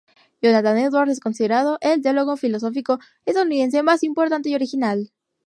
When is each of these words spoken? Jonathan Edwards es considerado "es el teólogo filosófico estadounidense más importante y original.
Jonathan 0.41 0.79
Edwards 0.79 1.11
es 1.11 1.19
considerado 1.19 1.77
"es 1.79 1.91
el 1.91 2.01
teólogo 2.01 2.35
filosófico 2.35 2.97
estadounidense 3.25 3.83
más 3.83 4.01
importante 4.01 4.49
y 4.49 4.55
original. 4.55 5.11